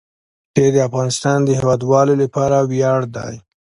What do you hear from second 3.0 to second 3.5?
دی.